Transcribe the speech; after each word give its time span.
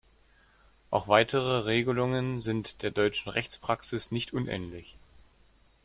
Auch 0.89 1.09
weitere 1.09 1.59
Regelungen 1.65 2.39
sind 2.39 2.81
der 2.81 2.89
deutschen 2.89 3.29
Rechtspraxis 3.29 4.09
nicht 4.09 4.33
unähnlich. 4.33 4.97